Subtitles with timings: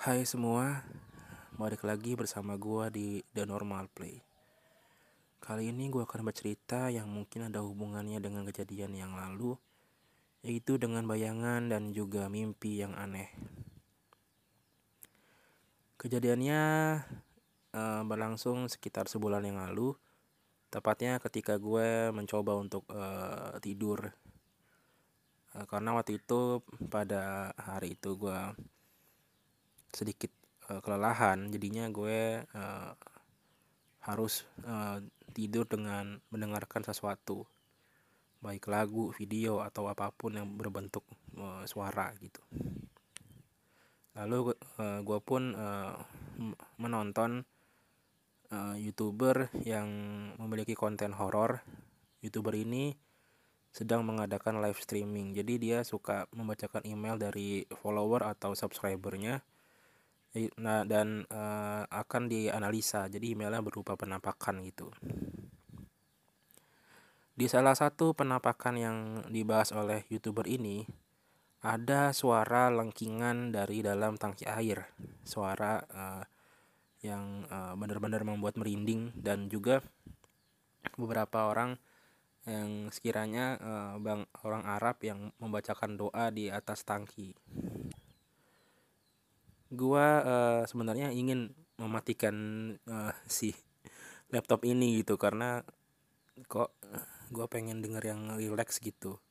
[0.00, 0.80] Hai semua,
[1.60, 4.16] balik lagi bersama gue di The Normal Play.
[5.44, 9.60] Kali ini gue akan bercerita yang mungkin ada hubungannya dengan kejadian yang lalu,
[10.40, 13.28] yaitu dengan bayangan dan juga mimpi yang aneh.
[16.00, 16.62] Kejadiannya
[17.76, 19.92] uh, berlangsung sekitar sebulan yang lalu,
[20.72, 24.16] tepatnya ketika gue mencoba untuk uh, tidur.
[25.52, 28.56] Uh, karena waktu itu pada hari itu gue
[29.90, 30.30] sedikit
[30.70, 32.92] uh, kelelahan jadinya gue uh,
[34.00, 34.98] harus uh,
[35.36, 37.44] tidur dengan mendengarkan sesuatu
[38.40, 41.04] baik lagu, video atau apa pun yang berbentuk
[41.36, 42.40] uh, suara gitu.
[44.16, 45.94] Lalu uh, gue pun uh,
[46.80, 47.44] menonton
[48.48, 49.88] uh, youtuber yang
[50.40, 51.60] memiliki konten horor.
[52.24, 52.96] Youtuber ini
[53.70, 55.36] sedang mengadakan live streaming.
[55.36, 59.44] Jadi dia suka membacakan email dari follower atau subscribernya
[60.62, 63.10] nah dan uh, akan dianalisa.
[63.10, 64.94] Jadi emailnya berupa penampakan gitu.
[67.34, 70.86] Di salah satu penampakan yang dibahas oleh youtuber ini
[71.60, 74.86] ada suara lengkingan dari dalam tangki air.
[75.26, 76.24] Suara uh,
[77.00, 79.80] yang uh, benar-benar membuat merinding dan juga
[81.00, 81.80] beberapa orang
[82.48, 87.36] yang sekiranya uh, bang orang Arab yang membacakan doa di atas tangki
[89.70, 92.36] gua uh, sebenarnya ingin mematikan
[92.90, 93.54] uh, si
[94.30, 95.62] laptop ini gitu karena
[96.46, 96.74] kok
[97.30, 99.22] gua pengen denger yang relax gitu.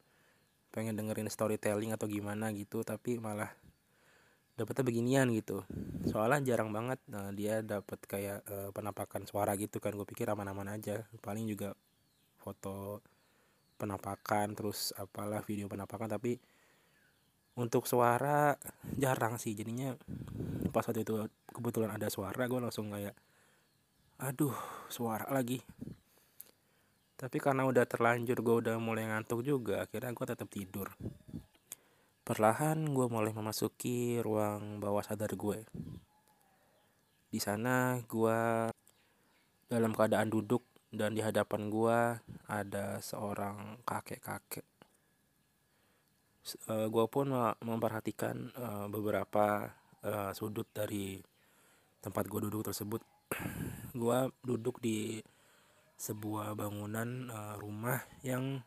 [0.70, 3.52] Pengen dengerin storytelling atau gimana gitu tapi malah
[4.60, 5.64] dapetnya beginian gitu.
[6.12, 9.96] Soalnya jarang banget nah, dia dapat kayak uh, penampakan suara gitu kan.
[9.96, 11.08] Gue pikir aman-aman aja.
[11.24, 11.72] Paling juga
[12.36, 13.00] foto
[13.80, 16.12] penampakan terus apalah video penampakan.
[16.12, 16.36] Tapi
[17.60, 18.56] untuk suara
[18.96, 19.52] jarang sih.
[19.52, 19.92] Jadinya
[20.72, 23.14] pas waktu itu kebetulan ada suara gue langsung kayak
[24.24, 24.56] aduh
[24.88, 25.60] suara lagi.
[27.20, 30.88] Tapi karena udah terlanjur gue udah mulai ngantuk juga akhirnya gue tetap tidur.
[32.24, 35.68] Perlahan gue mulai memasuki ruang bawah sadar gue
[37.30, 38.40] di sana gue
[39.70, 42.00] dalam keadaan duduk dan di hadapan gue
[42.50, 44.66] ada seorang kakek-kakek
[46.70, 47.30] uh, eh, gue pun
[47.62, 49.70] memperhatikan uh, beberapa
[50.06, 51.20] uh, sudut dari
[52.00, 53.04] tempat gue duduk tersebut.
[54.02, 55.22] Gue duduk di
[56.00, 58.64] sebuah bangunan uh, rumah yang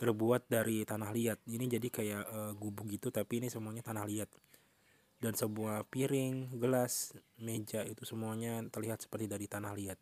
[0.00, 1.38] terbuat dari tanah liat.
[1.44, 4.30] Ini jadi kayak uh, gubuk gitu tapi ini semuanya tanah liat.
[5.20, 9.98] Dan sebuah piring gelas meja itu semuanya terlihat seperti dari tanah liat.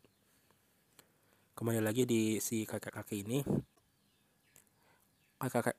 [1.59, 3.43] Kembali lagi di si kakek-kakek ini.
[5.43, 5.75] Kakek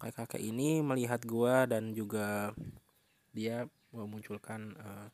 [0.00, 2.56] kakek-kakek ini melihat gua dan juga
[3.36, 5.06] dia memunculkan uh,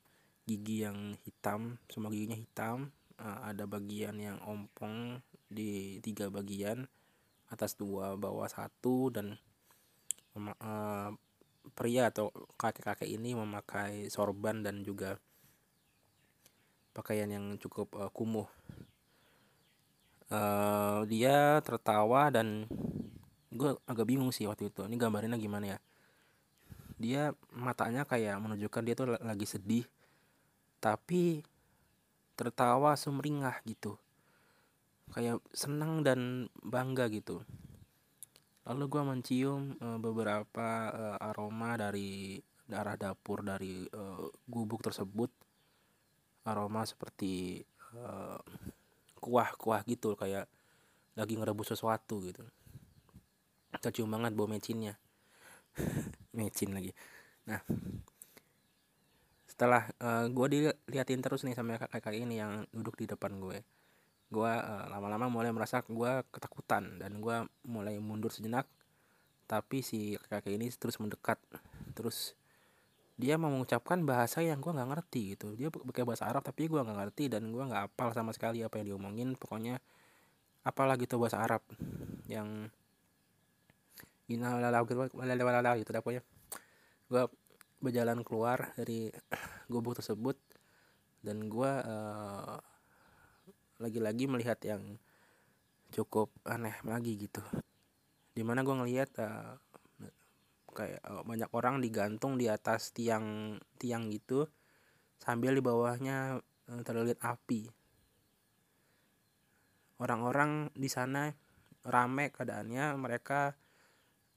[0.46, 2.94] gigi yang hitam semua giginya hitam.
[3.18, 5.18] Uh, ada bagian yang ompong
[5.50, 6.86] di tiga bagian
[7.50, 9.34] atas dua bawah satu dan
[10.38, 11.10] uh,
[11.74, 15.18] pria atau kakek-kakek ini memakai sorban dan juga
[16.94, 18.46] pakaian yang cukup uh, kumuh.
[20.26, 22.66] Uh, dia tertawa dan
[23.56, 24.84] gue agak bingung sih waktu itu.
[24.84, 25.78] Ini gambarnya gimana ya?
[26.96, 27.22] Dia
[27.52, 29.84] matanya kayak menunjukkan dia tuh lagi sedih
[30.80, 31.42] tapi
[32.36, 33.96] tertawa sumringah gitu.
[35.10, 37.42] Kayak senang dan bangga gitu.
[38.66, 45.32] Lalu gue mencium uh, beberapa uh, aroma dari darah dapur dari uh, gubuk tersebut.
[46.46, 47.64] Aroma seperti
[49.18, 50.46] kuah-kuah gitu kayak
[51.16, 52.44] lagi ngerebus sesuatu gitu
[53.86, 54.98] kecium banget bau mecinnya.
[56.36, 56.90] Mecin lagi.
[57.46, 57.62] Nah
[59.46, 63.64] setelah uh, eh, gue diliatin terus nih sama kakak ini yang duduk di depan gue
[64.26, 68.66] gue uh, lama-lama mulai merasa gue ketakutan dan gue mulai mundur sejenak
[69.46, 71.38] tapi si kakak ini terus mendekat.
[71.94, 72.34] Terus
[73.16, 75.54] dia mau mengucapkan bahasa yang gue nggak ngerti gitu.
[75.54, 78.82] Dia pakai bahasa Arab tapi gue nggak ngerti dan gue nggak apal sama sekali apa
[78.82, 79.38] yang diomongin.
[79.38, 79.78] Pokoknya
[80.66, 81.62] apalah gitu bahasa Arab
[82.26, 82.68] yang
[84.26, 86.22] gitu gitu pokoknya.
[87.06, 87.22] Gue
[87.78, 89.10] berjalan keluar dari
[89.72, 90.34] gubuk tersebut
[91.22, 92.58] dan gue uh,
[93.78, 94.98] lagi-lagi melihat yang
[95.94, 97.42] cukup aneh lagi gitu.
[98.34, 99.54] Di mana gue ngelihat uh,
[100.76, 104.44] kayak uh, banyak orang digantung di atas tiang tiang gitu
[105.16, 107.70] sambil di bawahnya uh, terlihat api.
[109.96, 111.32] Orang-orang di sana
[111.86, 113.56] rame keadaannya mereka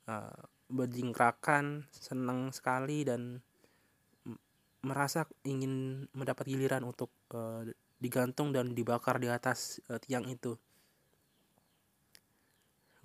[0.09, 0.41] uh,
[0.73, 3.45] berjingkrakan senang sekali dan
[4.81, 7.61] merasa ingin mendapat giliran untuk uh,
[8.01, 10.57] digantung dan dibakar di atas uh, tiang itu.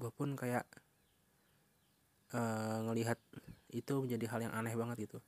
[0.00, 0.64] Gue pun kayak
[2.32, 3.18] uh, ngelihat
[3.74, 5.18] itu menjadi hal yang aneh banget itu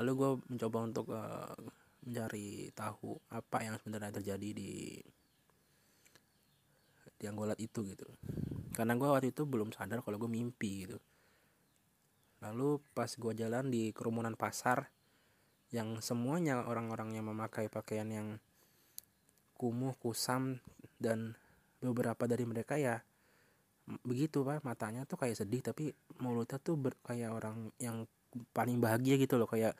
[0.00, 1.56] lalu gue mencoba untuk uh,
[2.04, 4.96] mencari tahu apa yang sebenarnya terjadi di
[7.20, 8.08] yang gue lihat itu gitu
[8.80, 10.96] karena gue waktu itu belum sadar kalau gue mimpi gitu.
[12.40, 14.88] Lalu pas gue jalan di kerumunan pasar
[15.68, 18.28] yang semuanya orang-orang yang memakai pakaian yang
[19.60, 20.64] kumuh kusam
[20.96, 21.36] dan
[21.84, 23.04] beberapa dari mereka ya
[24.00, 24.64] begitu pak.
[24.64, 25.92] Matanya tuh kayak sedih tapi
[26.24, 28.08] mulutnya tuh ber, kayak orang yang
[28.56, 29.76] paling bahagia gitu loh kayak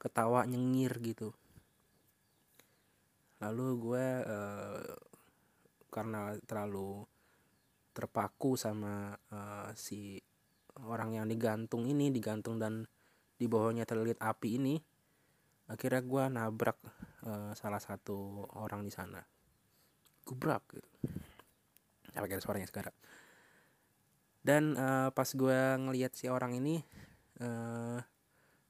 [0.00, 1.36] ketawa nyengir gitu.
[3.44, 4.96] Lalu gue uh,
[5.92, 7.04] karena terlalu
[7.98, 10.22] terpaku sama uh, si
[10.86, 12.86] orang yang digantung ini digantung dan
[13.34, 14.78] di bawahnya terlihat api ini
[15.66, 16.78] akhirnya gue nabrak
[17.26, 19.18] uh, salah satu orang di sana.
[20.22, 20.90] Gubrak gitu.
[22.14, 22.94] Pakai suaranya sekarang.
[24.46, 26.80] Dan uh, pas gue ngelihat si orang ini
[27.42, 27.98] uh,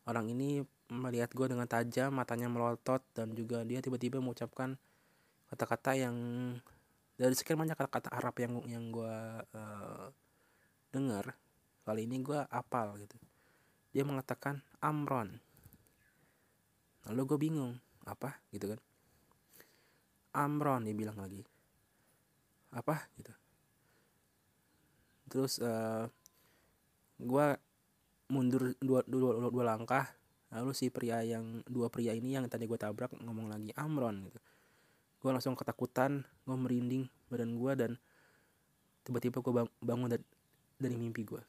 [0.08, 4.80] orang ini melihat gue dengan tajam matanya melotot dan juga dia tiba-tiba mengucapkan
[5.52, 6.16] kata-kata yang
[7.18, 10.06] dari sekian banyak kata-kata Arab yang yang gue uh,
[10.94, 11.34] dengar
[11.82, 13.18] kali ini gue apal gitu.
[13.90, 15.34] Dia mengatakan Amron.
[17.10, 17.74] Lalu gue bingung
[18.06, 18.38] apa?
[18.54, 18.80] gitu kan.
[20.38, 21.42] Amron dia bilang lagi.
[22.70, 23.10] Apa?
[23.18, 23.34] gitu.
[25.28, 26.04] Terus uh, eh,
[27.18, 27.46] gue
[28.30, 30.06] mundur dua, dua, dua, dua langkah.
[30.54, 34.38] Lalu si pria yang dua pria ini yang tadi gue tabrak ngomong lagi Amron gitu
[35.18, 37.90] gue langsung ketakutan gue merinding badan gue dan
[39.02, 40.24] tiba-tiba gue bangun dari,
[40.78, 41.42] dari mimpi gue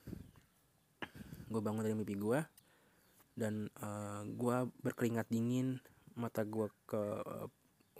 [1.49, 2.39] gue bangun dari mimpi gue
[3.37, 5.79] dan uh, eh, gue berkeringat dingin
[6.17, 7.03] mata gue ke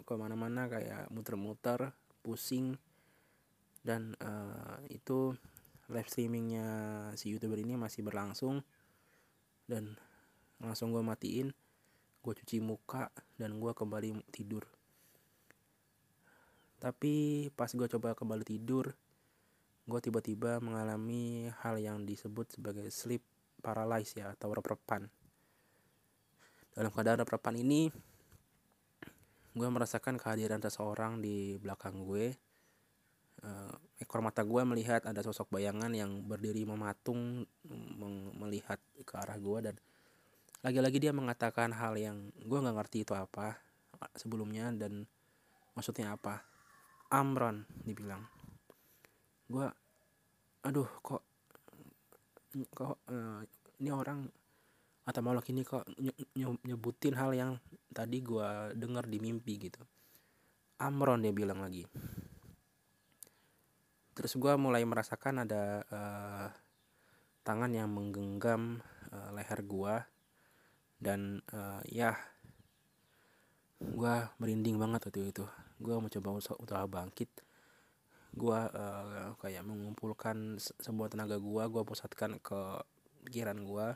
[0.04, 1.94] ke mana-mana kayak muter-muter
[2.26, 2.76] pusing
[3.86, 5.38] dan uh, itu
[5.90, 6.68] live streamingnya
[7.18, 8.62] si youtuber ini masih berlangsung
[9.66, 9.98] dan
[10.60, 11.56] langsung gue matiin
[12.20, 14.68] gue cuci muka dan gue kembali tidur
[16.80, 18.96] tapi pas gue coba kembali tidur,
[19.84, 23.20] gue tiba-tiba mengalami hal yang disebut sebagai sleep
[23.60, 25.12] paralysis ya atau reprepan.
[26.72, 27.92] Dalam keadaan reprepan ini,
[29.52, 32.32] gue merasakan kehadiran seseorang di belakang gue.
[33.40, 37.48] Uh, ekor mata gue melihat ada sosok bayangan yang berdiri mematung
[38.36, 39.76] melihat ke arah gue dan
[40.60, 43.56] lagi-lagi dia mengatakan hal yang gue nggak ngerti itu apa
[44.20, 45.08] sebelumnya dan
[45.72, 46.44] maksudnya apa
[47.10, 48.22] Amron dibilang.
[49.50, 49.66] Gue
[50.62, 51.22] aduh kok
[52.70, 53.42] kok uh,
[53.82, 54.30] ini orang
[55.10, 55.90] atau malah ini kok
[56.38, 57.52] nyebutin hal yang
[57.90, 59.82] tadi gue dengar di mimpi gitu.
[60.78, 61.90] Amron dia bilang lagi.
[64.14, 66.48] Terus gue mulai merasakan ada uh,
[67.42, 69.96] tangan yang menggenggam uh, leher gue
[71.00, 72.14] dan uh, ya
[73.80, 75.48] gue merinding banget waktu itu
[75.80, 77.32] gue mencoba usaha bangkit.
[78.36, 82.62] Gue uh, kayak mengumpulkan semua tenaga gue gue pusatkan ke
[83.26, 83.88] pikiran gue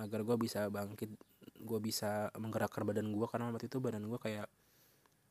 [0.00, 1.12] agar gue bisa bangkit
[1.60, 4.48] gue bisa menggerakkan badan gue karena waktu itu badan gue kayak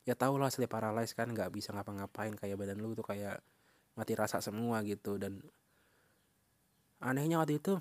[0.05, 2.35] ya tau lah sleep paralysis kan nggak bisa ngapa-ngapain.
[2.35, 3.39] Kayak badan lu tuh kayak
[3.97, 5.17] mati rasa semua gitu.
[5.17, 5.39] Dan
[6.99, 7.79] anehnya waktu itu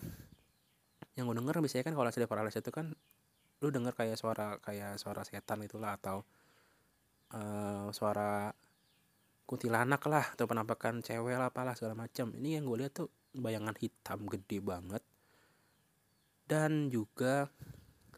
[1.18, 2.94] yang gue denger biasanya kan kalau sleep paralysis itu kan
[3.58, 6.22] lu denger kayak suara kayak suara setan itulah atau
[7.34, 8.52] uh, suara
[9.48, 12.36] kuntilanak lah atau penampakan cewek lah apalah segala macam.
[12.36, 15.02] Ini yang gue lihat tuh bayangan hitam gede banget.
[16.48, 17.48] Dan juga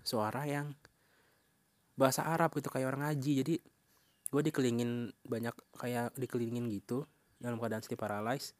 [0.02, 0.74] suara yang
[1.94, 3.32] bahasa Arab gitu kayak orang ngaji.
[3.46, 3.54] Jadi
[4.30, 7.06] gue dikelilingin banyak kayak dikelilingin gitu
[7.38, 8.58] dalam keadaan sleep paralysis.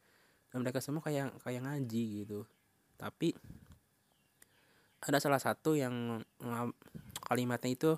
[0.51, 2.47] Dan mereka semua kayak kayak ngaji gitu.
[2.95, 3.35] Tapi
[5.01, 6.21] ada salah satu yang
[7.25, 7.91] kalimatnya itu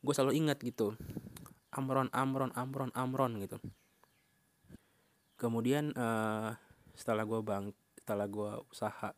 [0.00, 0.94] gue selalu ingat gitu
[1.76, 3.60] Amron Amron Amron Amron gitu.
[5.36, 6.56] Kemudian uh,
[6.96, 7.68] setelah gue bang
[8.00, 9.12] setelah gue usaha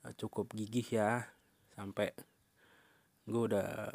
[0.00, 1.28] uh, cukup gigih ya
[1.76, 2.16] sampai
[3.28, 3.92] gue udah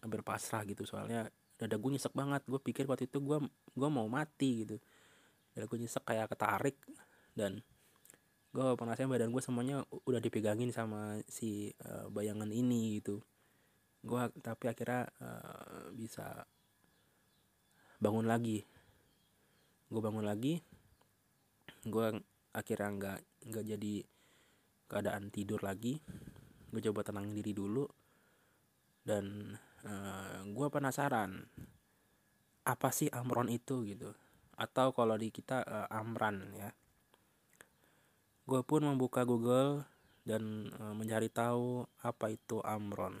[0.00, 0.88] hampir pasrah gitu.
[0.88, 1.28] Soalnya
[1.60, 2.40] dada gue nyesek banget.
[2.48, 3.44] Gue pikir waktu itu gue
[3.76, 4.80] gue mau mati gitu.
[5.52, 6.80] Dada gue nyesek kayak ketarik
[7.36, 7.60] dan
[8.54, 13.20] gue penasaran badan gue semuanya udah dipegangin sama si uh, bayangan ini gitu.
[14.00, 16.48] Gue tapi akhirnya uh, bisa
[18.04, 18.60] bangun lagi.
[19.88, 20.60] Gue bangun lagi
[21.84, 22.24] gue
[22.56, 23.18] akhirnya nggak
[23.52, 23.94] nggak jadi
[24.88, 26.00] keadaan tidur lagi.
[26.72, 27.86] Gue coba tenangin diri dulu
[29.04, 31.44] dan uh, gue penasaran
[32.64, 34.16] apa sih Amron itu gitu?
[34.56, 36.72] Atau kalau di kita uh, Amran ya.
[38.44, 39.88] Gue pun membuka Google
[40.24, 43.20] dan uh, mencari tahu apa itu Amron.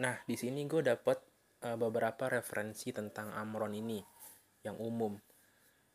[0.00, 1.33] Nah di sini gue dapet
[1.64, 3.98] uh, beberapa referensi tentang Amron ini
[4.64, 5.16] yang umum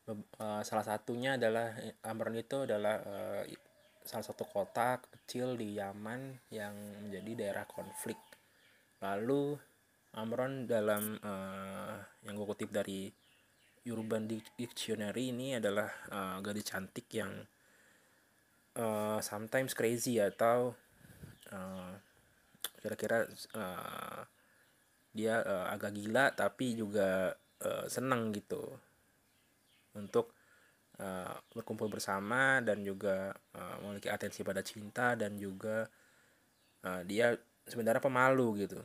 [0.09, 1.73] uh, salah satunya adalah
[2.05, 3.41] Amron itu adalah uh,
[4.01, 6.73] salah satu kota kecil di Yaman yang
[7.05, 8.17] menjadi daerah konflik.
[9.05, 9.53] Lalu
[10.17, 13.13] Amron dalam uh, yang gue kutip dari
[13.89, 17.45] Urban Dictionary ini adalah uh, gadis cantik yang
[18.77, 20.73] uh, sometimes crazy atau
[22.77, 23.25] kira-kira
[23.57, 24.21] uh,
[25.19, 28.63] dia uh, agak gila tapi juga uh, senang gitu
[29.99, 30.31] untuk
[30.99, 35.87] uh, berkumpul bersama dan juga uh, memiliki atensi pada cinta dan juga
[36.87, 37.35] uh, dia
[37.67, 38.79] sebenarnya pemalu gitu.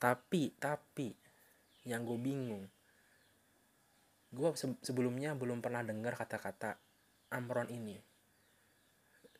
[0.00, 1.12] Tapi tapi
[1.84, 2.64] yang gue bingung
[4.30, 4.48] gue
[4.86, 6.78] sebelumnya belum pernah dengar kata-kata
[7.34, 7.98] Amron ini.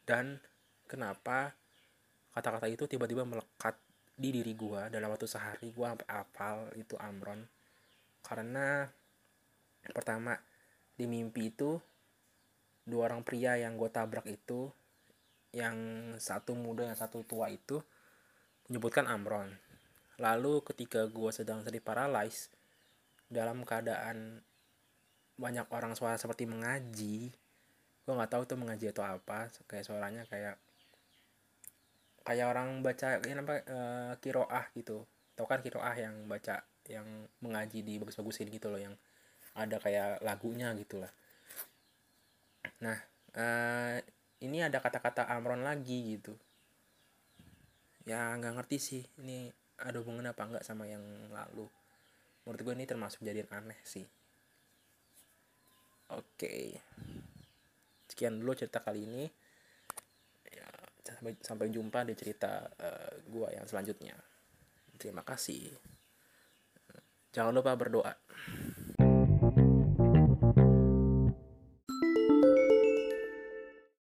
[0.03, 0.43] Dan
[0.91, 1.55] kenapa
[2.35, 3.79] kata-kata itu tiba-tiba melekat
[4.21, 7.41] di diri gue dalam waktu sehari gue sampai apal itu Amron.
[8.21, 8.85] Karena
[9.97, 10.37] pertama
[10.93, 11.81] di mimpi itu
[12.85, 14.69] dua orang pria yang gue tabrak itu
[15.57, 15.75] yang
[16.21, 17.81] satu muda yang satu tua itu
[18.69, 19.57] menyebutkan Amron.
[20.21, 22.53] Lalu ketika gue sedang sedih paralyzed
[23.33, 24.45] dalam keadaan
[25.41, 27.33] banyak orang suara seperti mengaji
[28.05, 30.59] gue nggak tahu tuh mengaji atau apa kayak suaranya kayak
[32.31, 33.79] kayak orang baca ini apa e,
[34.23, 35.03] kiroah gitu.
[35.35, 38.95] Tau kan kiroah yang baca yang mengaji di bagus-bagusin gitu loh yang
[39.59, 41.11] ada kayak lagunya gitu lah.
[42.87, 42.99] Nah
[43.35, 43.99] uh,
[44.41, 46.39] ini ada kata-kata Amron lagi gitu.
[48.07, 51.03] Ya nggak ngerti sih ini ada hubungan apa enggak sama yang
[51.35, 51.67] lalu.
[52.47, 54.07] Menurut gue ini termasuk jadian aneh sih.
[56.15, 56.79] Oke.
[58.09, 59.25] Sekian dulu cerita kali ini
[61.21, 64.17] sampai sampai jumpa di cerita uh, gue yang selanjutnya.
[64.97, 65.69] Terima kasih.
[67.31, 68.11] Jangan lupa berdoa